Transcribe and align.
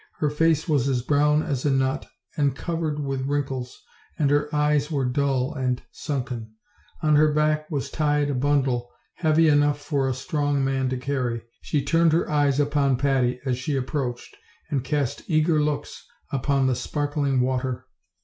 Her 0.17 0.31
face 0.31 0.67
was 0.67 0.87
as 0.89 1.03
brown 1.03 1.43
as 1.43 1.63
a 1.63 1.69
nut 1.69 2.07
and 2.35 2.55
covered 2.55 2.99
with 2.99 3.21
wrinkles, 3.27 3.83
and 4.17 4.31
her 4.31 4.49
eyes 4.51 4.89
were 4.89 5.05
dull 5.05 5.53
and 5.53 5.83
sunken. 5.91 6.55
On 7.03 7.15
her 7.17 7.31
back 7.31 7.69
was 7.69 7.91
tied 7.91 8.31
a 8.31 8.33
bundle, 8.33 8.89
heavy 9.17 9.47
enough 9.47 9.79
for 9.79 10.09
a 10.09 10.15
strong 10.15 10.65
man 10.65 10.89
to 10.89 10.97
carry. 10.97 11.43
She 11.61 11.83
turned 11.85 12.13
her 12.13 12.27
eyes 12.27 12.59
upon 12.59 12.97
Patty 12.97 13.39
as 13.45 13.59
she 13.59 13.77
ap 13.77 13.83
proached, 13.85 14.33
and 14.71 14.83
cast 14.83 15.21
eager 15.29 15.61
looks 15.61 16.03
upon 16.31 16.65
the 16.65 16.73
sparkling 16.75 17.39
water 17.39 17.53
OLD, 17.67 17.75
OLD 17.75 17.81
FAIET 17.81 17.83
TALES. 17.83 17.87